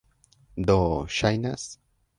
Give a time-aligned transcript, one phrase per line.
[0.69, 0.79] Do,
[1.19, 1.71] ŝajnas...